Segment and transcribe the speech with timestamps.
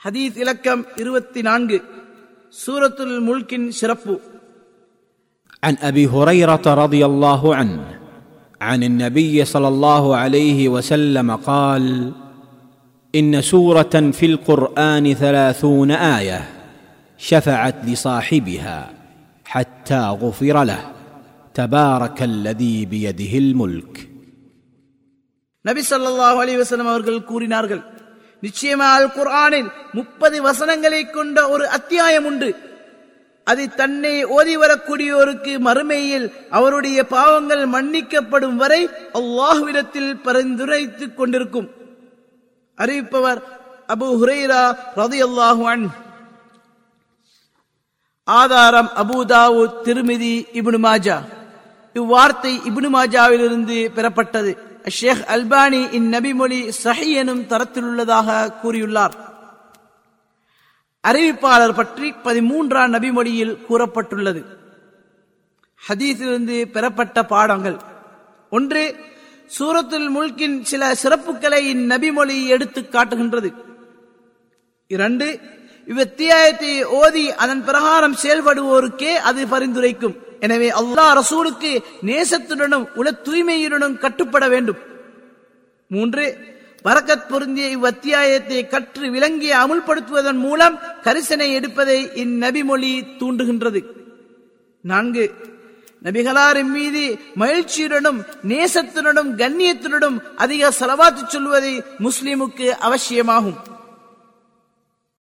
[0.00, 1.78] ஹதீஸ் இலக்கம் இருபத்தி நான்கு
[2.54, 4.14] சூரத்துல் முல்கின் சிறப்பு
[5.66, 7.82] عن ابي هريره رضي الله عنه
[8.60, 11.84] عن النبي صلى الله عليه وسلم قال
[13.14, 16.40] ان سوره في القران ثلاثون ايه
[17.20, 18.78] شفعت لصاحبها
[19.46, 20.82] حتى غفر له
[21.54, 23.94] تبارك الذي بيده الملك
[25.64, 27.82] நபி ஸல்லல்லாஹு அலைஹி வஸல்லம் அவர்கள் கூறினார்கள்
[28.45, 32.49] நிச்சயமாக அல் குர்ஆனில் முப்பது வசனங்களை கொண்ட ஒரு அத்தியாயம் உண்டு.
[33.47, 38.81] அது தன்னை ஓதி வரக்கூடியோருக்கு மறுமையில் அவருடைய பாவங்கள் மன்னிக்கப்படும் வரை
[39.19, 41.69] அல்லாஹுவிடத்தில் பரிந்துரைத்துக் கொண்டிருக்கும்.
[42.77, 43.41] அறிவிப்பவர்
[43.93, 44.63] அபு ஹுரைரா
[45.01, 45.83] ரதி அல்லாஹுவன்
[48.27, 51.17] ஆதாரம் அபுதாவு திருமிதி இபுனு மாஜா.
[51.99, 54.51] இவ்வார்த்தை இபுனு மாஜாவிலிருந்து பெறப்பட்டது.
[54.89, 58.29] ஷேக் அல்பானி இந்நபிமொழி சஹி எனும் தரத்தில் உள்ளதாக
[58.61, 59.15] கூறியுள்ளார்
[61.03, 64.41] அறிவிப்பாளர் பற்றி பதிமூன்றாம் நபிமொழியில் கூறப்பட்டுள்ளது
[65.81, 67.77] ஹதீஸிலிருந்து பெறப்பட்ட பாடங்கள்
[68.51, 68.83] ஒன்று
[69.51, 73.49] சூரத்துல் முல்கின் சில சிறப்புகளை இந்நபிமொழி எடுத்து காட்டுகின்றது
[74.91, 75.27] இரண்டு
[75.87, 81.71] இவ்வத்தியாயத்தை ஓதி அதன் பிரகாரம் செயல்படுவோருக்கே அது பரிந்துரைக்கும் எனவே அல்லாஹ் ரசூலுக்கு
[82.05, 84.79] நேசத்துடனும் உல தூய்மையுடனும் கட்டுப்பட வேண்டும்.
[85.87, 86.25] மூன்று
[86.83, 93.81] வரக்கத் பொருந்திய இவ்வத்தியாயத்தை கற்று விளங்கி அமுல்படுத்துவதன் மூலம் கரிசனை எடுப்பதை இந்நபிமொழி தூண்டுகின்றது.
[94.81, 95.25] நான்கு
[96.03, 97.03] நபிகளாரின் மீது
[97.35, 103.70] மகிழ்ச்சியுடனும் நேசத்துடனும் கண்ணியத்துடனும் அதிக செலவாத்து சொல்வதை முஸ்லிமுக்கு அவசியமாகும்.